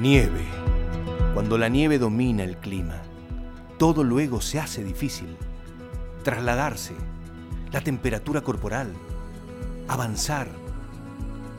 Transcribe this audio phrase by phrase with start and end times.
[0.00, 0.44] Nieve.
[1.34, 3.02] Cuando la nieve domina el clima,
[3.78, 5.36] todo luego se hace difícil.
[6.22, 6.94] Trasladarse,
[7.72, 8.92] la temperatura corporal,
[9.88, 10.46] avanzar.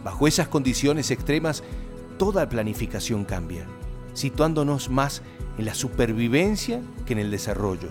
[0.06, 1.66] Bajo esas condiciones extremas,
[2.18, 3.66] toda planificación cambia,
[4.14, 5.22] situándonos más
[5.58, 7.90] en la supervivencia que en el desarrollo.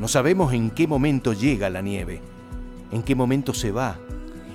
[0.00, 2.20] No sabemos en qué momento llega la nieve,
[2.90, 3.96] en qué momento se va,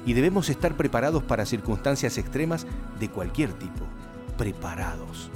[0.06, 2.68] y debemos estar preparados para circunstancias extremas
[3.00, 3.97] de cualquier tipo.
[4.38, 5.32] Preparados.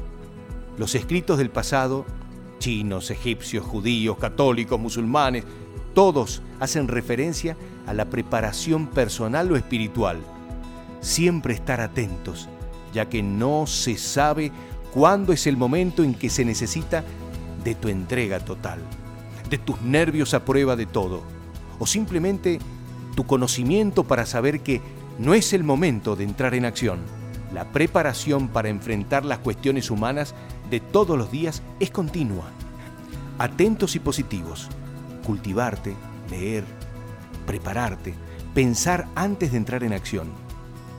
[0.77, 2.05] Los escritos del pasado,
[2.59, 5.43] chinos, egipcios, judíos, católicos, musulmanes,
[5.93, 10.19] todos hacen referencia a la preparación personal o espiritual.
[11.01, 12.47] Siempre estar atentos,
[12.93, 14.51] ya que no se sabe
[14.93, 17.03] cuándo es el momento en que se necesita
[17.63, 18.79] de tu entrega total,
[19.49, 21.21] de tus nervios a prueba de todo,
[21.79, 22.59] o simplemente
[23.15, 24.81] tu conocimiento para saber que
[25.19, 27.20] no es el momento de entrar en acción.
[27.53, 30.33] La preparación para enfrentar las cuestiones humanas
[30.69, 32.45] de todos los días es continua.
[33.37, 34.69] Atentos y positivos.
[35.25, 35.95] Cultivarte,
[36.29, 36.63] leer,
[37.45, 38.13] prepararte,
[38.53, 40.29] pensar antes de entrar en acción.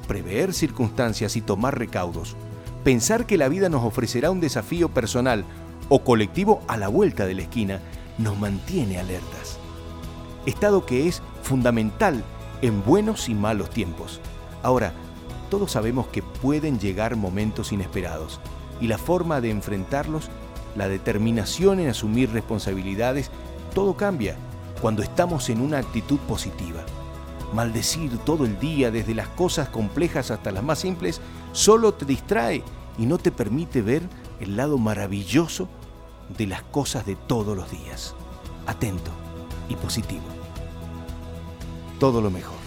[0.07, 2.37] Prever circunstancias y tomar recaudos.
[2.85, 5.45] Pensar que la vida nos ofrecerá un desafío personal
[5.89, 7.81] o colectivo a la vuelta de la esquina
[8.19, 9.59] nos mantiene alertas.
[10.45, 12.23] Estado que es fundamental
[12.61, 14.21] en buenos y malos tiempos.
[14.63, 14.93] Ahora,
[15.53, 18.41] todos sabemos que pueden llegar momentos inesperados
[18.81, 20.31] y la forma de enfrentarlos,
[20.75, 23.31] la determinación en asumir responsabilidades,
[23.75, 24.35] todo cambia
[24.81, 26.81] cuando estamos en una actitud positiva.
[27.53, 31.21] Maldecir todo el día, desde las cosas complejas hasta las más simples,
[31.53, 32.63] solo te distrae
[32.97, 34.01] y no te permite ver
[34.41, 35.69] el lado maravilloso
[36.39, 38.15] de las cosas de todos los días.
[38.67, 39.11] Atento
[39.69, 40.25] y positivo
[42.03, 42.62] todo lo mejor.